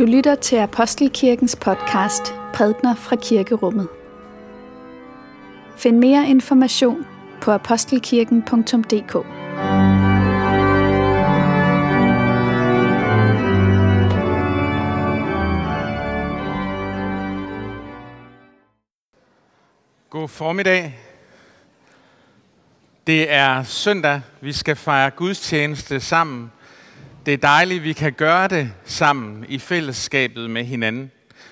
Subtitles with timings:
[0.00, 3.88] Du lytter til Apostelkirkens podcast Prædner fra Kirkerummet.
[5.76, 7.06] Find mere information
[7.40, 9.12] på apostelkirken.dk.
[20.10, 20.98] God formiddag.
[23.06, 24.20] Det er søndag.
[24.40, 26.52] Vi skal fejre gudstjeneste sammen.
[27.26, 31.10] Det er dejligt, at vi kan gøre det sammen i fællesskabet med hinanden.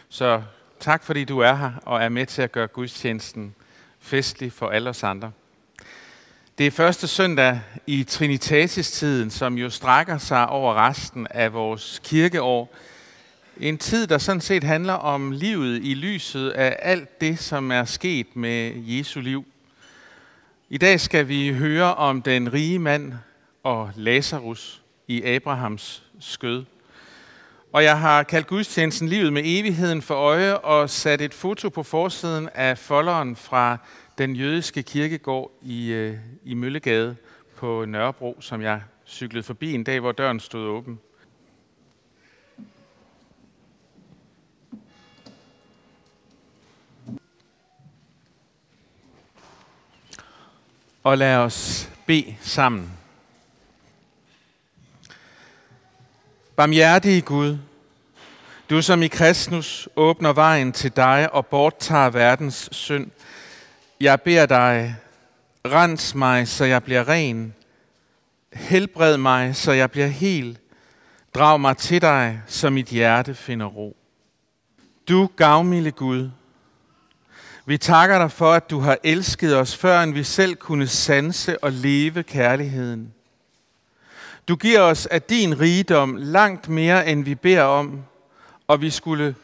[0.09, 0.43] Så
[0.81, 3.55] tak fordi du er her og er med til at gøre gudstjenesten
[4.01, 5.33] festlig for alle os andre.
[6.59, 12.75] Det er første søndag i Trinitatis-tiden, som jo strækker sig over resten af vores kirkeår.
[13.57, 17.85] En tid, der sådan set handler om livet i lyset af alt det, som er
[17.85, 19.45] sket med Jesu liv.
[20.69, 23.13] I dag skal vi høre om den rige mand
[23.63, 24.77] og Lazarus
[25.09, 26.64] i Abrahams skød.
[27.73, 31.82] Og jeg har kaldt gudstjenesten Livet med evigheden for øje og sat et foto på
[31.82, 33.76] forsiden af folderen fra
[34.18, 37.16] den jødiske kirkegård i, øh, i Møllegade
[37.56, 41.01] på Nørrebro, som jeg cyklede forbi en dag, hvor døren stod åben.
[51.04, 52.98] Og lad os bede sammen.
[56.59, 57.59] Barmhjertige Gud,
[58.70, 63.10] du som i Kristus åbner vejen til dig og borttager verdens synd.
[64.00, 64.97] Jeg beder dig,
[65.66, 67.54] rens mig, så jeg bliver ren.
[68.53, 70.59] Helbred mig, så jeg bliver hel.
[71.34, 73.97] Drag mig til dig, så mit hjerte finder ro.
[75.09, 76.31] Du gavmilde Gud,
[77.66, 81.64] vi takker dig for, at du har elsket os, før end vi selv kunne sanse
[81.64, 83.12] og leve kærligheden.
[84.49, 88.04] Du giver os af din rigdom langt mere, end vi beder om,
[88.66, 89.34] og vi skulle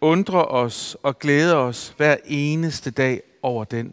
[0.00, 3.92] undre os og glæde os hver eneste dag over den.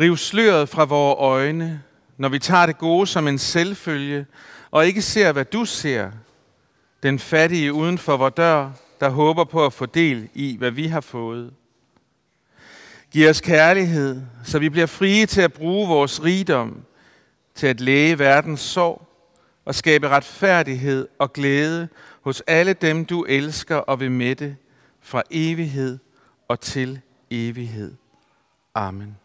[0.00, 1.82] Riv sløret fra vores øjne,
[2.16, 4.26] når vi tager det gode som en selvfølge,
[4.70, 6.10] og ikke ser, hvad du ser.
[7.02, 8.70] Den fattige uden for vores dør,
[9.00, 11.52] der håber på at få del i, hvad vi har fået.
[13.10, 16.84] Giv os kærlighed, så vi bliver frie til at bruge vores rigdom
[17.54, 19.02] til at læge verdens sorg
[19.64, 21.88] og skabe retfærdighed og glæde
[22.20, 24.56] hos alle dem, du elsker og vil mætte
[25.00, 25.98] fra evighed
[26.48, 27.00] og til
[27.30, 27.94] evighed.
[28.74, 29.16] Amen.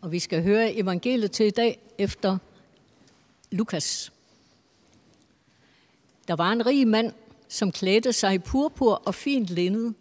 [0.00, 2.38] Og vi skal høre evangeliet til i dag efter
[3.50, 4.12] Lukas.
[6.28, 7.12] Der var en rig mand,
[7.48, 9.94] som klædte sig i purpur og fint linned,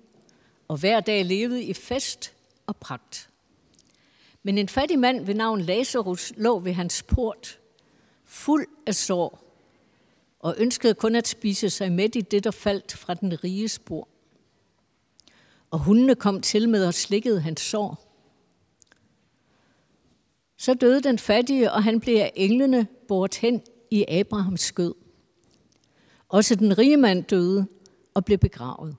[0.67, 2.33] og hver dag levede i fest
[2.65, 3.29] og pragt.
[4.43, 7.59] Men en fattig mand ved navn Lazarus lå ved hans port,
[8.25, 9.43] fuld af sår,
[10.39, 14.07] og ønskede kun at spise sig med i det, der faldt fra den rige spor.
[15.71, 18.03] Og hundene kom til med og slikkede hans sår.
[20.57, 24.93] Så døde den fattige, og han blev af englene bort hen i Abrahams skød.
[26.29, 27.67] Også den rige mand døde
[28.13, 28.95] og blev begravet.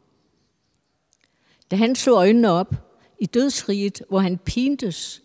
[1.71, 2.75] Da han slog øjnene op
[3.19, 5.23] i dødsriget, hvor han pintes,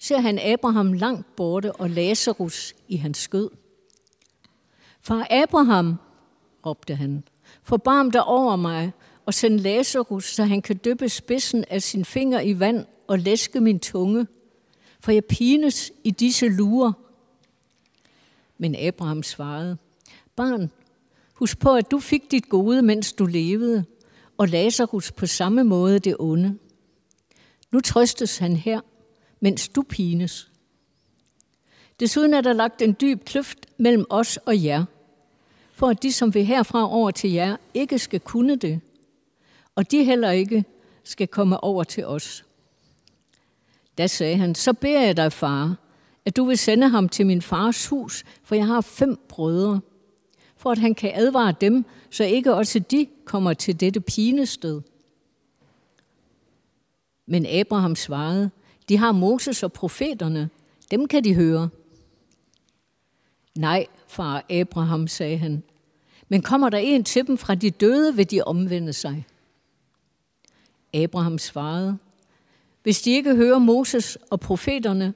[0.00, 3.50] ser han Abraham langt borte og Lazarus i hans skød.
[5.00, 5.96] Far Abraham,
[6.66, 7.24] råbte han,
[7.62, 8.92] forbarm dig over mig
[9.26, 13.60] og send Lazarus, så han kan dyppe spidsen af sin finger i vand og læske
[13.60, 14.26] min tunge,
[15.00, 16.92] for jeg pines i disse lurer.
[18.58, 19.78] Men Abraham svarede,
[20.36, 20.70] barn,
[21.40, 23.84] Husk på, at du fik dit gode, mens du levede,
[24.38, 26.58] og Lazarus på samme måde det onde.
[27.70, 28.80] Nu trøstes han her,
[29.40, 30.50] mens du pines.
[32.00, 34.84] Desuden er der lagt en dyb kløft mellem os og jer,
[35.72, 38.80] for at de, som vil herfra over til jer, ikke skal kunne det,
[39.74, 40.64] og de heller ikke
[41.04, 42.44] skal komme over til os.
[43.98, 45.76] Da sagde han, så beder jeg dig, far,
[46.24, 49.80] at du vil sende ham til min fars hus, for jeg har fem brødre,
[50.60, 54.80] for at han kan advare dem, så ikke også de kommer til dette pinested.
[57.26, 58.50] Men Abraham svarede,
[58.88, 60.50] de har Moses og profeterne,
[60.90, 61.68] dem kan de høre.
[63.58, 65.62] Nej, far Abraham, sagde han,
[66.28, 69.26] men kommer der en til dem fra de døde, vil de omvende sig.
[70.94, 71.98] Abraham svarede,
[72.82, 75.14] hvis de ikke hører Moses og profeterne,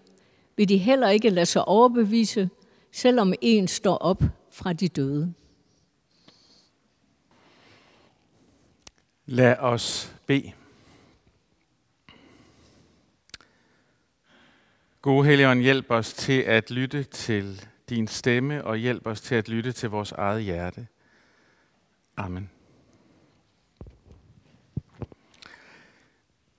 [0.56, 2.50] vil de heller ikke lade sig overbevise,
[2.92, 4.22] selvom en står op
[4.54, 5.34] fra de døde.
[9.26, 10.52] Lad os bede.
[15.02, 19.48] Gode Helligånd, hjælp os til at lytte til din stemme, og hjælp os til at
[19.48, 20.86] lytte til vores eget hjerte.
[22.16, 22.50] Amen.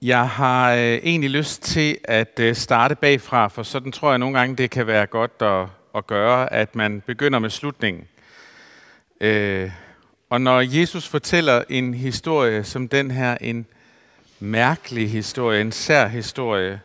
[0.02, 4.40] Jeg har øh, egentlig lyst til at øh, starte bagfra, for sådan tror jeg nogle
[4.40, 8.08] gange, det kan være godt at, at gøre, at man begynder med slutningen.
[9.22, 9.72] Øh,
[10.30, 13.66] og når Jesus fortæller en historie som den her, en
[14.40, 16.82] mærkelig historie, en sær historie,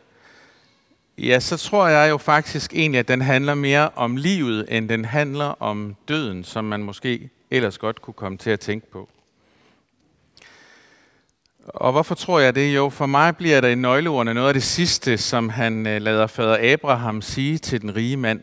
[1.19, 5.05] ja, så tror jeg jo faktisk egentlig, at den handler mere om livet, end den
[5.05, 9.09] handler om døden, som man måske ellers godt kunne komme til at tænke på.
[11.67, 12.75] Og hvorfor tror jeg det?
[12.75, 16.27] Jo, for mig bliver der i nøgleordene noget af det sidste, som han øh, lader
[16.27, 18.41] fader Abraham sige til den rige mand,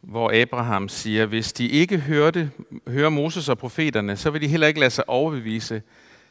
[0.00, 2.50] hvor Abraham siger, hvis de ikke hørte,
[2.88, 5.82] hører Moses og profeterne, så vil de heller ikke lade sig overbevise,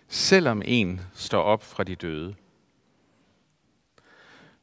[0.07, 2.35] selvom en står op fra de døde.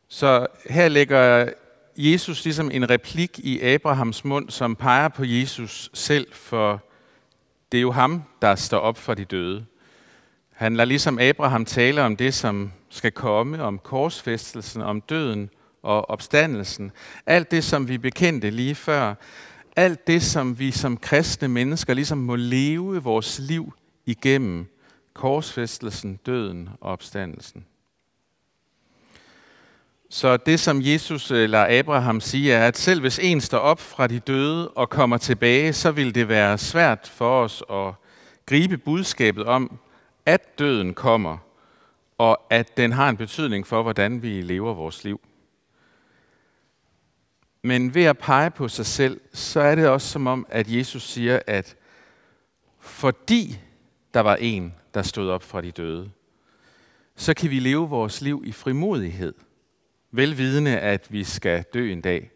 [0.09, 1.49] Så her lægger
[1.97, 6.85] Jesus ligesom en replik i Abrahams mund, som peger på Jesus selv, for
[7.73, 9.65] det er jo ham, der står op fra de døde.
[10.53, 15.51] Han lader ligesom Abraham tale om det, som skal komme, om korsfæstelsen, om døden
[15.87, 16.93] og opstandelsen.
[17.27, 19.15] Alt det, som vi bekendte lige før.
[19.77, 23.73] Alt det, som vi som kristne mennesker ligesom må leve vores liv
[24.07, 24.67] igennem.
[25.15, 27.65] Korsfæstelsen, døden og opstandelsen.
[30.11, 34.07] Så det, som Jesus eller Abraham siger, er, at selv hvis en står op fra
[34.07, 37.95] de døde og kommer tilbage, så vil det være svært for os at
[38.47, 39.79] gribe budskabet om,
[40.27, 41.39] at døden kommer,
[42.19, 45.21] og at den har en betydning for, hvordan vi lever vores liv.
[47.67, 51.03] Men ved at pege på sig selv, så er det også som om, at Jesus
[51.03, 51.77] siger, at
[52.81, 53.59] fordi
[54.15, 56.11] der var en, der stod op fra de døde,
[57.17, 59.35] så kan vi leve vores liv i frimodighed,
[60.11, 62.31] velvidende, at vi skal dø en dag.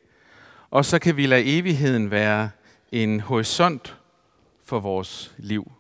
[0.71, 2.51] Og så kan vi lade evigheden være
[2.93, 3.99] en horisont
[4.65, 5.73] for vores liv.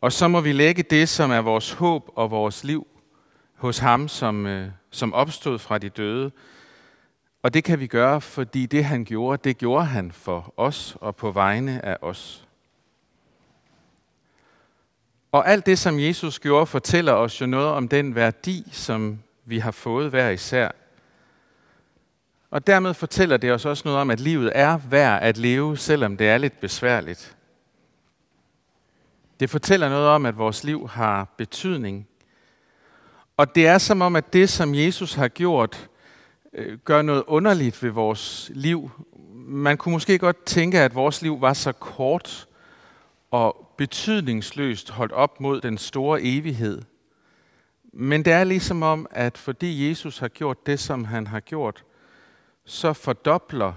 [0.00, 2.86] Og så må vi lægge det, som er vores håb og vores liv,
[3.54, 6.30] hos ham, som, øh, som opstod fra de døde.
[7.46, 11.16] Og det kan vi gøre, fordi det han gjorde, det gjorde han for os og
[11.16, 12.48] på vegne af os.
[15.32, 19.58] Og alt det, som Jesus gjorde, fortæller os jo noget om den værdi, som vi
[19.58, 20.70] har fået hver især.
[22.50, 26.16] Og dermed fortæller det os også noget om, at livet er værd at leve, selvom
[26.16, 27.36] det er lidt besværligt.
[29.40, 32.08] Det fortæller noget om, at vores liv har betydning.
[33.36, 35.88] Og det er som om, at det, som Jesus har gjort,
[36.52, 38.90] øh, gør noget underligt ved vores liv.
[39.36, 42.48] Man kunne måske godt tænke, at vores liv var så kort
[43.30, 46.82] og betydningsløst holdt op mod den store evighed.
[47.92, 51.84] Men det er ligesom om, at fordi Jesus har gjort det, som han har gjort,
[52.64, 53.72] så fordobler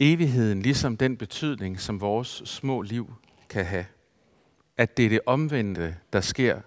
[0.00, 3.14] evigheden ligesom den betydning, som vores små liv
[3.48, 3.84] kan have
[4.76, 6.60] at det er det omvendte, der sker.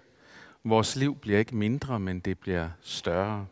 [0.64, 3.46] Vores liv bliver ikke mindre, men det bliver større.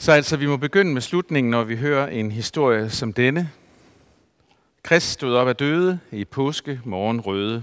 [0.00, 3.50] Så altså, vi må begynde med slutningen, når vi hører en historie som denne.
[4.82, 7.62] Krist stod op af døde i påske morgen røde,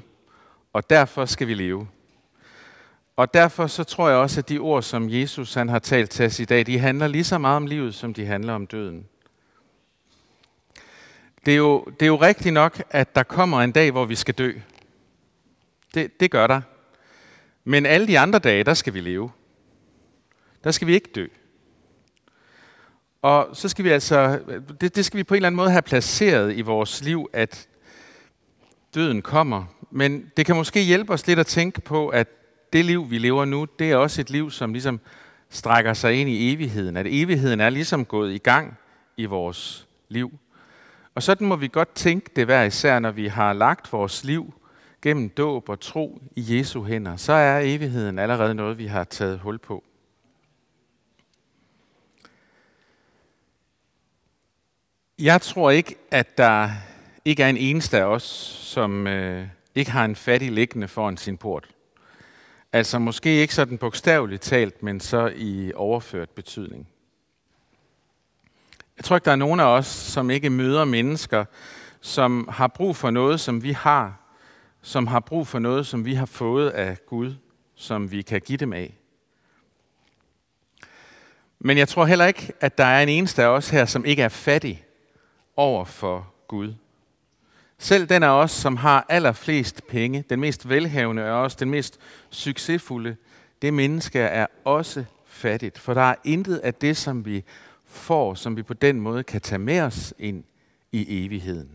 [0.73, 1.87] og derfor skal vi leve.
[3.15, 6.25] Og derfor så tror jeg også, at de ord, som Jesus han har talt til
[6.25, 9.05] os i dag, de handler lige så meget om livet, som de handler om døden.
[11.45, 14.15] Det er, jo, det er jo rigtigt nok, at der kommer en dag, hvor vi
[14.15, 14.53] skal dø.
[15.93, 16.61] Det, det gør der.
[17.63, 19.31] Men alle de andre dage, der skal vi leve.
[20.63, 21.27] Der skal vi ikke dø.
[23.25, 24.39] Og så skal vi altså,
[24.81, 27.67] det, det skal vi på en eller anden måde have placeret i vores liv, at
[28.95, 29.63] døden kommer.
[29.91, 32.27] Men det kan måske hjælpe os lidt at tænke på, at
[32.73, 34.99] det liv, vi lever nu, det er også et liv, som ligesom
[35.49, 36.97] strækker sig ind i evigheden.
[36.97, 38.77] At evigheden er ligesom gået i gang
[39.17, 40.31] i vores liv.
[41.15, 44.53] Og sådan må vi godt tænke det hver især, når vi har lagt vores liv
[45.01, 47.15] gennem dåb og tro i Jesu hænder.
[47.15, 49.83] Så er evigheden allerede noget, vi har taget hul på.
[55.19, 56.69] Jeg tror ikke, at der
[57.25, 58.23] ikke er en eneste af os,
[58.61, 61.67] som øh, ikke har en fattig liggende foran sin port.
[62.73, 66.87] Altså måske ikke sådan bogstaveligt talt, men så i overført betydning.
[68.97, 71.45] Jeg tror ikke, der er nogen af os, som ikke møder mennesker,
[72.01, 74.19] som har brug for noget, som vi har,
[74.81, 77.33] som har brug for noget, som vi har fået af Gud,
[77.75, 78.93] som vi kan give dem af.
[81.59, 84.21] Men jeg tror heller ikke, at der er en eneste af os her, som ikke
[84.21, 84.84] er fattig
[85.57, 86.73] over for Gud.
[87.77, 91.99] Selv den af os, som har allerflest penge, den mest velhavende af os, den mest
[92.29, 93.15] succesfulde,
[93.61, 97.43] det menneske er også fattigt, for der er intet af det, som vi
[97.85, 100.43] får, som vi på den måde kan tage med os ind
[100.91, 101.69] i evigheden.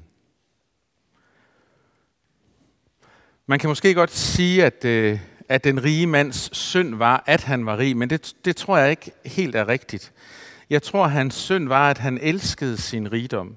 [3.47, 7.67] Man kan måske godt sige, at, øh, at den rige mands synd var, at han
[7.67, 10.13] var rig, men det, det tror jeg ikke helt er rigtigt.
[10.71, 13.57] Jeg tror, at hans synd var, at han elskede sin rigdom.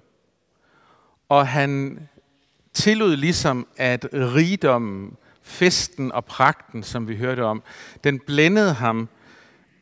[1.33, 1.99] Og han
[2.73, 7.63] tillod ligesom, at rigdommen, festen og pragten, som vi hørte om,
[8.03, 9.09] den blændede ham,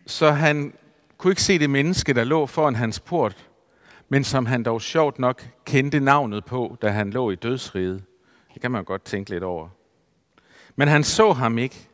[0.07, 0.73] så han
[1.17, 3.49] kunne ikke se det menneske, der lå foran hans port,
[4.09, 8.03] men som han dog sjovt nok kendte navnet på, da han lå i dødsriget.
[8.53, 9.69] Det kan man godt tænke lidt over.
[10.75, 11.89] Men han så ham ikke.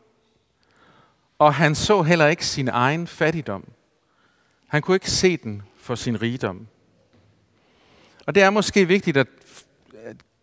[1.39, 3.63] Og han så heller ikke sin egen fattigdom.
[4.67, 6.67] Han kunne ikke se den for sin rigdom.
[8.27, 9.27] Og det er måske vigtigt, at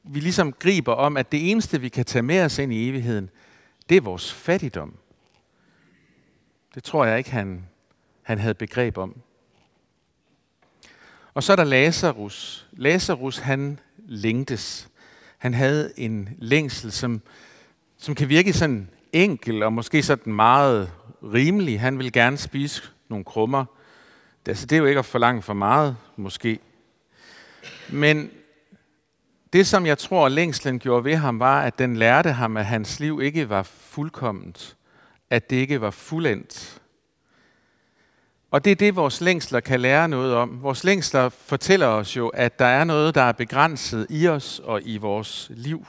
[0.04, 3.30] vi ligesom griber om, at det eneste, vi kan tage med os ind i evigheden,
[3.88, 4.94] det er vores fattigdom.
[6.74, 7.66] Det tror jeg ikke, han,
[8.22, 9.16] han havde begreb om.
[11.34, 12.68] Og så er der Lazarus.
[12.72, 14.88] Lazarus, han længtes.
[15.38, 17.22] Han havde en længsel, som,
[17.98, 20.92] som kan virke sådan enkel og måske sådan meget
[21.22, 21.80] rimelig.
[21.80, 23.64] Han vil gerne spise nogle krummer.
[24.46, 26.58] Det, altså, det er jo ikke at forlange for meget, måske.
[27.88, 28.30] Men
[29.54, 33.00] det, som jeg tror, længslen gjorde ved ham, var, at den lærte ham, at hans
[33.00, 34.76] liv ikke var fuldkomment.
[35.30, 36.82] At det ikke var fuldendt.
[38.50, 40.62] Og det er det, vores længsler kan lære noget om.
[40.62, 44.80] Vores længsler fortæller os jo, at der er noget, der er begrænset i os og
[44.84, 45.86] i vores liv.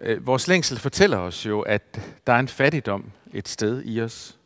[0.00, 4.38] Øh, vores længsel fortæller os jo, at der er en fattigdom et sted i os.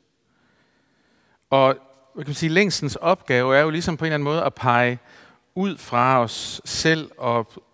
[1.51, 1.77] Og
[2.15, 4.55] hvad kan man sige, længstens opgave er jo ligesom på en eller anden måde at
[4.55, 4.99] pege
[5.55, 7.66] ud fra os selv og,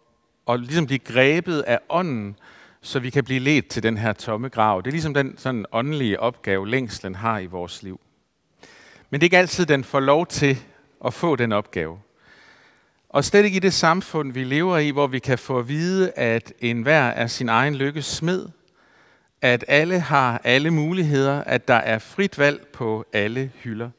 [0.46, 2.36] og ligesom blive grebet af ånden,
[2.80, 4.82] så vi kan blive ledt til den her tomme grav.
[4.82, 8.00] Det er ligesom den sådan åndelige opgave, længslen har i vores liv.
[9.10, 10.58] Men det er ikke altid, den får lov til
[11.04, 11.98] at få den opgave.
[13.08, 16.10] Og slet ikke i det samfund, vi lever i, hvor vi kan få at vide,
[16.10, 18.48] at enhver er sin egen lykkes smed,
[19.42, 23.90] at alle har alle muligheder, at der er frit valg på alle hylder.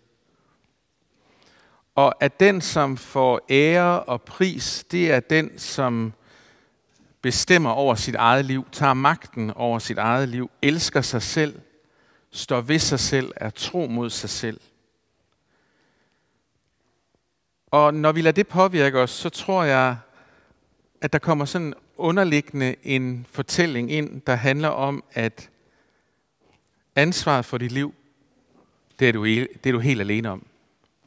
[1.96, 6.14] Og at den, som får ære og pris, det er den, som
[7.24, 11.60] bestemmer over sit eget liv, tager magten over sit eget liv, elsker sig selv,
[12.32, 14.60] står ved sig selv, er tro mod sig selv–
[17.74, 19.98] og når vi lader det påvirke os, så tror jeg,
[21.02, 25.50] at der kommer sådan underliggende en fortælling ind, der handler om, at
[26.96, 27.94] ansvaret for dit liv,
[29.00, 30.46] det er du, det er du helt alene om.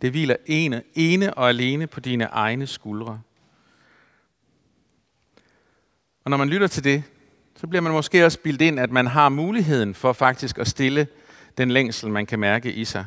[0.03, 3.21] Det hviler ene, ene og alene på dine egne skuldre.
[6.27, 7.03] Og når man lytter til det,
[7.57, 11.07] så bliver man måske også bildt ind, at man har muligheden for faktisk at stille
[11.59, 13.07] den længsel, man kan mærke i sig.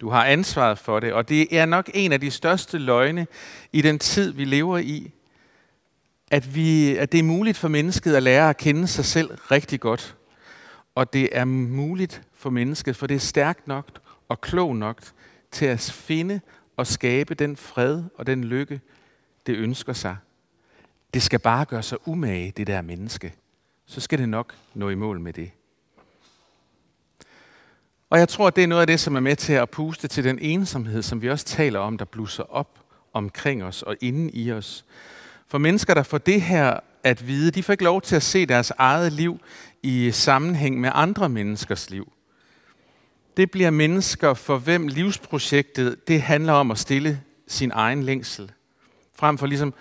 [0.00, 3.26] Du har ansvaret for det, og det er nok en af de største løgne
[3.72, 5.10] i den tid, vi lever i,
[6.30, 9.80] at, vi, at det er muligt for mennesket at lære at kende sig selv rigtig
[9.80, 10.16] godt.
[10.94, 13.86] Og det er muligt for mennesket, for det er stærkt nok
[14.28, 15.02] og klog nok
[15.50, 16.40] til at finde
[16.76, 18.80] og skabe den fred og den lykke,
[19.46, 20.16] det ønsker sig.
[21.14, 23.34] Det skal bare gøre sig umage, det der menneske.
[23.86, 25.50] Så skal det nok nå i mål med det.
[28.10, 30.08] Og jeg tror, at det er noget af det, som er med til at puste
[30.08, 32.78] til den ensomhed, som vi også taler om, der blusser op
[33.12, 34.84] omkring os og inden i os.
[35.46, 38.46] For mennesker, der får det her at vide, de får ikke lov til at se
[38.46, 39.40] deres eget liv
[39.82, 42.12] i sammenhæng med andre menneskers liv.
[43.36, 48.52] Det bliver mennesker, for hvem livsprojektet det handler om at stille sin egen længsel.
[49.14, 49.74] Frem for ligesom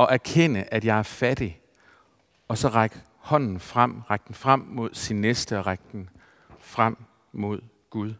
[0.00, 1.60] og erkende, at jeg er fattig,
[2.48, 6.08] og så række hånden frem, række den frem mod sin næste og række den
[6.60, 6.96] frem
[7.32, 8.14] mod Gud.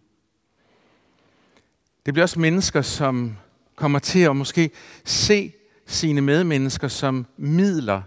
[2.07, 3.37] Det bliver også mennesker, som
[3.75, 4.71] kommer til at måske
[5.05, 5.53] se
[5.87, 8.03] sine medmennesker som midler,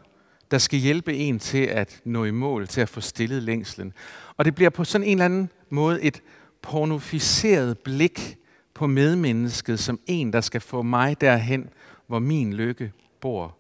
[0.52, 3.94] der skal hjælpe en til at nå i mål, til at få stillet længslen.
[4.38, 6.22] Og det bliver på sådan en eller anden måde et
[6.62, 8.38] pornoficeret blik
[8.74, 11.70] på medmennesket som en, der skal få mig derhen,
[12.08, 13.58] hvor min lykke bor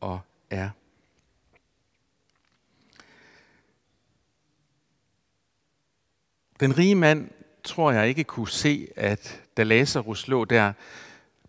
[0.00, 0.70] og er.
[6.60, 7.30] Den rige mand
[7.64, 10.72] tror jeg ikke kunne se, at da Lazarus lå der,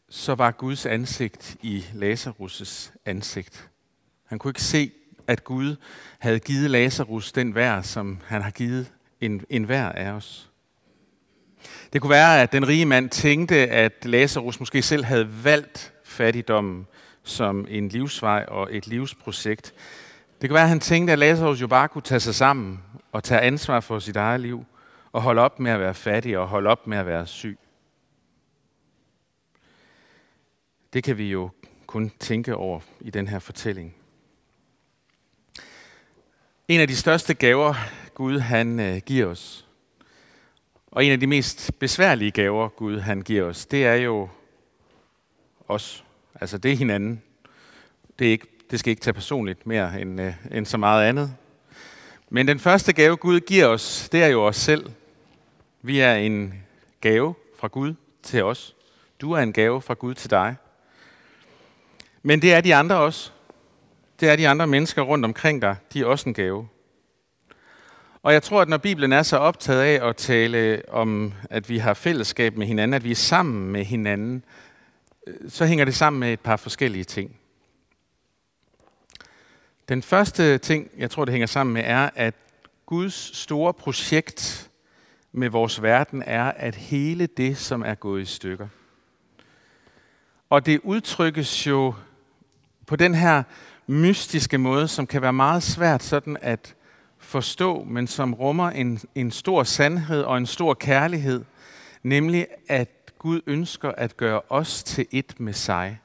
[0.10, 3.70] så var Guds ansigt i Lazarus' ansigt.
[4.26, 4.92] Han kunne ikke se,
[5.28, 5.76] at Gud
[6.20, 8.92] havde givet Lazarus den værd, som han har givet
[9.22, 10.50] en, en vær af os.
[11.94, 16.88] Det kunne være, at den rige mand tænkte, at Lazarus måske selv havde valgt fattigdommen
[17.24, 19.74] som en livsvej og et livsprojekt.
[20.42, 23.24] Det kan være, at han tænkte, at Lazarus jo bare kunne tage sig sammen og
[23.24, 24.66] tage ansvar for sit eget liv
[25.12, 27.60] Og holde op med at være fattig og holde op med at være syg.
[30.94, 31.50] Det kan vi jo
[31.86, 33.96] kun tænke over i den her fortælling.
[36.68, 37.74] En af de største gaver,
[38.14, 39.68] Gud han øh, giver os,
[40.88, 44.30] og en af de mest besværlige gaver, Gud han giver os, det er jo
[45.68, 46.06] os.
[46.36, 47.22] Altså det er hinanden.
[48.20, 51.36] Det, er ikke, det skal ikke tage personligt mere end, øh, end så meget andet.
[52.30, 54.92] Men den første gave, Gud giver os, det er jo os selv.
[55.82, 56.64] Vi er en
[57.02, 58.76] gave fra Gud til os.
[59.22, 60.56] Du er en gave fra Gud til dig.
[62.24, 63.32] Men det er de andre også.
[64.20, 65.76] Det er de andre mennesker rundt omkring dig.
[65.94, 66.68] De er også en gave.
[68.24, 71.78] Og jeg tror, at når Bibelen er så optaget af at tale om, at vi
[71.78, 74.44] har fællesskab med hinanden, at vi er sammen med hinanden,
[75.50, 77.36] så hænger det sammen med et par forskellige ting.
[79.90, 82.34] Den første ting, jeg tror, det hænger sammen med, er, at
[82.86, 84.70] Guds store projekt
[85.32, 88.68] med vores verden er, at hele det, som er gået i stykker.
[90.50, 91.94] Og det udtrykkes jo
[92.88, 93.44] på den her
[93.88, 96.76] mystiske måde, som kan være meget svært sådan at
[97.18, 101.46] forstå, men som rummer en, en stor sandhed og en stor kærlighed,
[102.04, 106.00] nemlig at Gud ønsker at gøre os til et med sig.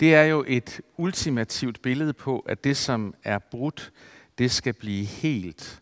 [0.00, 3.92] Det er jo et ultimativt billede på, at det, som er brudt,
[4.38, 5.80] det skal blive helt.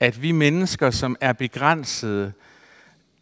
[0.00, 2.32] At vi mennesker, som er begrænsede,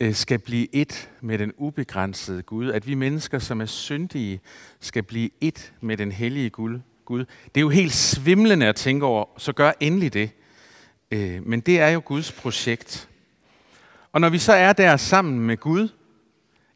[0.01, 2.71] øh, skal blive et med den ubegrænsede Gud.
[2.71, 4.41] At vi mennesker, som er syndige,
[4.81, 6.81] skal blive et med den hellige Gud.
[7.05, 7.25] Gud.
[7.55, 10.31] Det er jo helt svimlende at tænke over, så gør endelig det.
[11.11, 13.09] Øh, men det er jo Guds projekt.
[14.13, 15.89] Og når vi så er der sammen med Gud,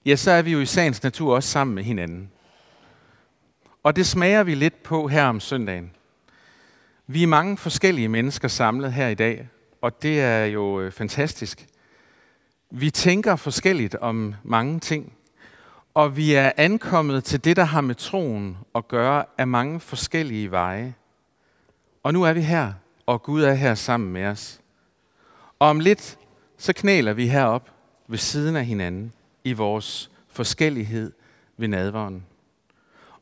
[0.07, 2.31] ja, så er vi jo i sagens natur også sammen med hinanden.
[3.83, 5.91] Og det smager vi lidt på her om søndagen.
[7.07, 9.49] Vi er mange forskellige mennesker samlet her i dag,
[9.83, 11.67] og det er jo øh, fantastisk.
[12.71, 15.13] Vi tænker forskelligt om mange ting,
[15.95, 20.51] og vi er ankommet til det, der har med troen at gøre af mange forskellige
[20.51, 20.95] veje.
[22.03, 22.73] Og nu er vi her,
[23.07, 24.61] og Gud er her sammen med os.
[25.59, 26.19] Og om lidt,
[26.59, 27.71] så knæler vi herop
[28.09, 29.13] ved siden af hinanden
[29.45, 31.13] i vores forskellighed
[31.57, 32.27] ved nadveren.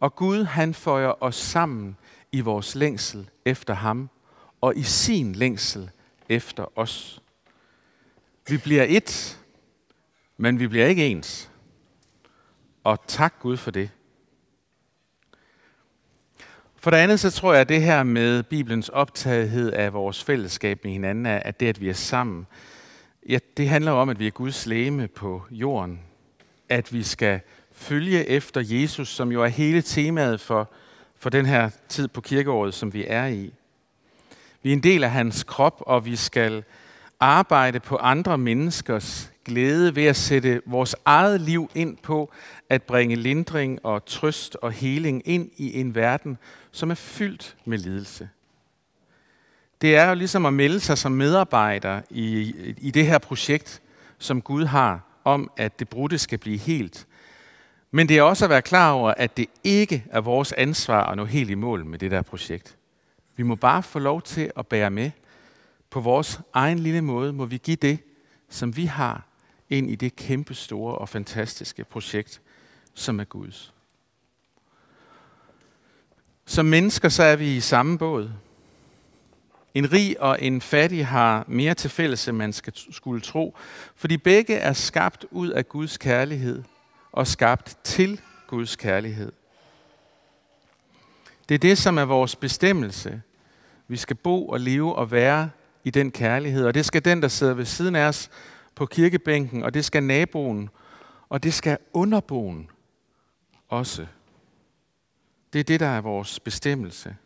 [0.01, 1.97] Og Gud han føjer os sammen
[2.33, 4.11] i vores længsel efter ham,
[4.61, 5.91] og i sin længsel
[6.29, 7.23] efter os.
[8.49, 9.39] Vi bliver et,
[10.37, 11.51] men vi bliver ikke ens.
[12.85, 13.91] Og tak Gud for det.
[16.77, 20.85] For det andet, så tror jeg, at det her med Bibelens optagethed af vores fællesskab
[20.85, 22.47] med hinanden, er, at det, at vi er sammen,
[23.29, 26.01] ja, det handler om, at vi er Guds læme på jorden.
[26.69, 27.41] At vi skal
[27.73, 30.71] følge efter Jesus, som jo er hele temaet for,
[31.17, 33.53] for den her tid på kirkeåret, som vi er i.
[34.63, 36.65] Vi er en del af hans krop, og vi skal
[37.21, 42.33] arbejde på andre menneskers glæde ved at sætte vores eget liv ind på
[42.69, 46.39] at bringe lindring og trøst og heling ind i en verden,
[46.73, 48.29] som er fyldt med lidelse.
[49.81, 53.83] Det er jo ligesom at melde sig som medarbejder i, i det her projekt,
[54.19, 57.07] som Gud har om, at det brudte skal blive helt.
[57.91, 61.17] Men det er også at være klar over, at det ikke er vores ansvar at
[61.17, 62.77] nå helt i mål med det der projekt.
[63.37, 65.11] Vi må bare få lov til at bære med.
[65.91, 67.99] På vores egen lille måde må vi give det,
[68.49, 69.27] som vi har,
[69.71, 72.41] ind i det kæmpe store og fantastiske projekt,
[72.95, 73.75] som er Guds.
[76.47, 78.31] Som mennesker så er vi i samme båd.
[79.75, 83.57] En rig og en fattig har mere til fælles, end man skal, skulle tro,
[83.97, 86.63] fordi begge er skabt ud af Guds kærlighed
[87.13, 89.33] og skabt til Guds kærlighed.
[91.49, 93.23] Det er det, som er vores bestemmelse.
[93.89, 95.51] Vi skal bo og leve og være
[95.85, 98.31] i den kærlighed, og det skal den, der sidder ved siden af os
[98.75, 100.71] på kirkebænken, og det skal naboen,
[101.29, 102.71] og det skal underboen
[103.69, 104.07] også.
[105.53, 107.17] Det er det, der er vores bestemmelse.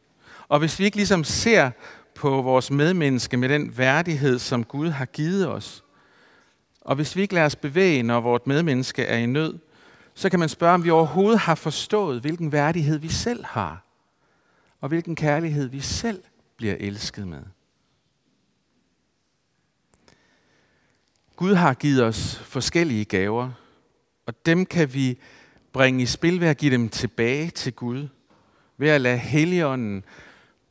[0.53, 1.71] Og hvis vi ikke ligesom ser
[2.15, 5.85] på vores medmenneske med den værdighed, som Gud har givet os,
[6.81, 9.59] og hvis vi ikke lader os bevæge, når vores medmenneske er i nød,
[10.15, 13.85] så kan man spørge, om vi overhovedet har forstået, hvilken værdighed vi selv har,
[14.81, 16.23] og hvilken kærlighed vi selv
[16.57, 17.43] bliver elsket med.
[21.37, 23.51] Gud har givet os forskellige gaver,
[24.27, 25.19] og dem kan vi
[25.73, 28.09] bringe i spil ved at give dem tilbage til Gud,
[28.79, 30.05] ved at lade Helligånden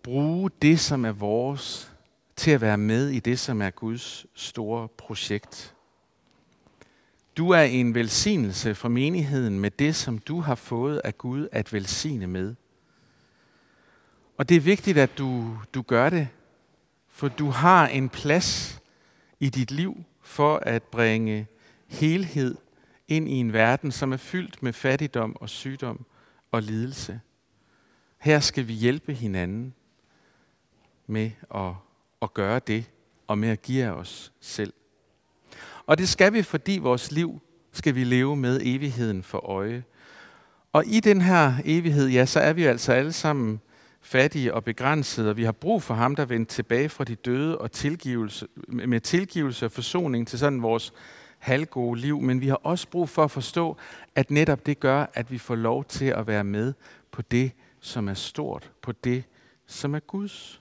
[0.03, 1.91] bruge det, som er vores,
[2.35, 5.75] til at være med i det, som er Guds store projekt.
[7.37, 11.73] Du er en velsignelse for menigheden med det, som du har fået af Gud at
[11.73, 12.55] velsigne med.
[14.37, 16.27] Og det er vigtigt, at du, du gør det,
[17.07, 18.81] for du har en plads
[19.39, 21.47] i dit liv for at bringe
[21.87, 22.55] helhed
[23.07, 26.05] ind i en verden, som er fyldt med fattigdom og sygdom
[26.51, 27.19] og lidelse.
[28.17, 29.73] Her skal vi hjælpe hinanden
[31.07, 31.71] med at,
[32.21, 32.85] at gøre det,
[33.27, 34.73] og med at give os selv.
[35.85, 39.83] Og det skal vi, fordi vores liv skal vi leve med evigheden for øje.
[40.73, 43.61] Og i den her evighed, ja, så er vi altså alle sammen
[44.01, 47.57] fattige og begrænsede, og vi har brug for ham, der vendte tilbage fra de døde
[47.57, 50.93] og tilgivelse, med tilgivelse og forsoning til sådan vores
[51.39, 52.21] halvgode liv.
[52.21, 53.77] Men vi har også brug for at forstå,
[54.15, 56.73] at netop det gør, at vi får lov til at være med
[57.11, 59.23] på det, som er stort, på det,
[59.67, 60.60] som er Guds.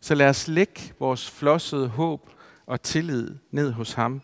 [0.00, 2.30] Så lad os lægge vores flossede håb
[2.66, 4.22] og tillid ned hos ham,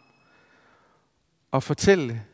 [1.51, 2.25] og fortælle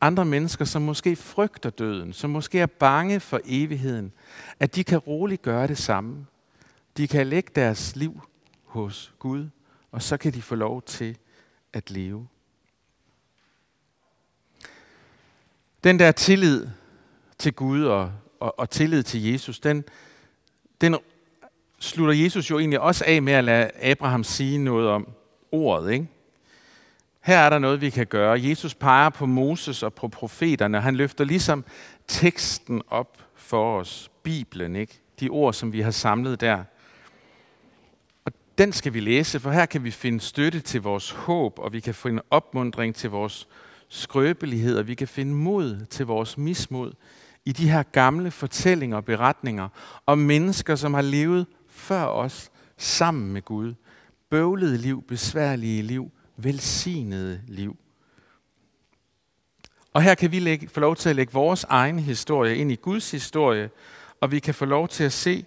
[0.00, 4.12] andre mennesker, som måske frygter døden, som måske er bange for evigheden,
[4.60, 6.26] at de kan roligt gøre det samme.
[6.96, 8.20] De kan lægge deres liv
[8.64, 9.48] hos Gud,
[9.90, 11.16] og så kan de få lov til
[11.72, 12.28] at leve.
[15.84, 16.68] Den der tillid
[17.38, 19.84] til Gud og, og, og tillid til Jesus, den,
[20.80, 20.96] den
[21.78, 25.08] slutter Jesus jo egentlig også af med at lade Abraham sige noget om
[25.52, 25.92] ordet.
[25.92, 26.06] Ikke?
[27.20, 28.40] Her er der noget, vi kan gøre.
[28.42, 30.80] Jesus peger på Moses og på profeterne.
[30.80, 31.64] Han løfter ligesom
[32.06, 34.10] teksten op for os.
[34.22, 35.00] Bibelen, ikke?
[35.20, 36.64] De ord, som vi har samlet der.
[38.24, 41.72] Og den skal vi læse, for her kan vi finde støtte til vores håb, og
[41.72, 43.48] vi kan finde opmundring til vores
[43.88, 46.92] skrøbelighed, og vi kan finde mod til vores mismod
[47.44, 49.68] i de her gamle fortællinger og beretninger
[50.06, 51.46] om mennesker, som har levet
[51.78, 53.74] før os sammen med Gud.
[54.30, 57.76] Bøvlede liv, besværlige liv, velsignede liv.
[59.92, 62.74] Og her kan vi lægge, få lov til at lægge vores egen historie ind i
[62.74, 63.70] Guds historie,
[64.20, 65.44] og vi kan få lov til at se,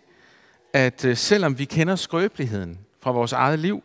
[0.74, 3.84] at øh, selvom vi kender skrøbeligheden fra vores eget liv,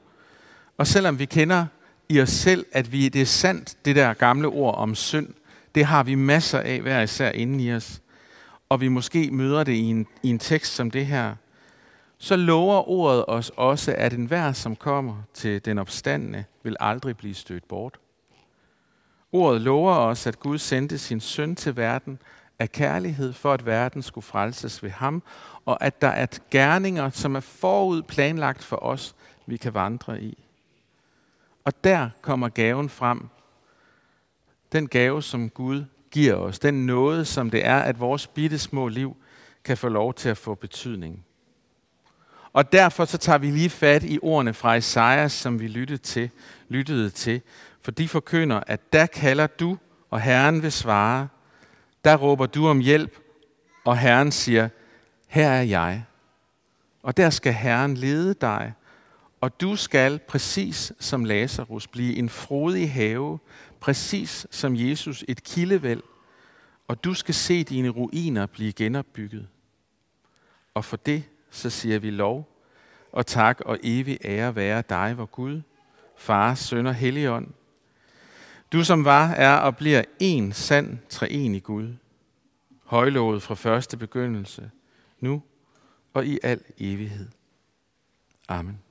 [0.79, 1.67] og selvom vi kender
[2.09, 5.29] i os selv, at vi, det er sandt, det der gamle ord om synd,
[5.75, 8.03] det har vi masser af hver især inde i os,
[8.69, 11.35] og vi måske møder det i en, i en tekst som det her,
[12.19, 17.35] så lover ordet os også, at enhver, som kommer til den opstandende, vil aldrig blive
[17.35, 17.99] stødt bort.
[19.33, 22.19] Ordet lover os, at Gud sendte sin søn til verden
[22.59, 25.23] af kærlighed, for at verden skulle frelses ved ham,
[25.65, 29.15] og at der er gerninger, som er forud planlagt for os,
[29.47, 30.45] vi kan vandre i.
[31.65, 33.29] Og der kommer gaven frem.
[34.73, 36.59] Den gave, som Gud giver os.
[36.59, 39.17] Den nåde, som det er, at vores bitte små liv
[39.65, 41.26] kan få lov til at få betydning.
[42.57, 46.31] Og derfor så tager vi lige fat i ordene fra Esajas, som vi lyttede til,
[46.69, 47.41] lyttede til.
[47.81, 49.79] For de forkynder, at der kalder du,
[50.11, 51.29] og Herren vil svare.
[52.05, 53.19] Der råber du om hjælp,
[53.85, 54.69] og Herren siger,
[55.27, 56.05] her er jeg.
[57.03, 58.73] Og der skal Herren lede dig,
[59.41, 63.39] og du skal, præcis som Lazarus, blive en frodig have,
[63.81, 66.03] præcis som Jesus et kildevæld,
[66.89, 69.49] og du skal se dine ruiner blive genopbygget.
[70.75, 72.53] Og for det så siger vi lov
[73.13, 75.63] og tak og evig ære være dig, vor Gud,
[76.17, 77.47] Far, Søn og Helligånd.
[78.73, 81.95] Du som var, er og bliver en sand treenig Gud,
[82.85, 84.71] højlovet fra første begyndelse,
[85.21, 85.43] nu
[86.15, 87.29] og i al evighed.
[88.49, 88.86] Amen.